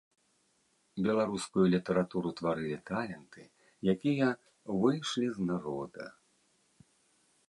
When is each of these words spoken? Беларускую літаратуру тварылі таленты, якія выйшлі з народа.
Беларускую 1.07 1.65
літаратуру 1.73 2.29
тварылі 2.39 2.79
таленты, 2.91 3.41
якія 3.95 4.29
выйшлі 4.85 5.27
з 5.37 5.49
народа. 5.51 6.03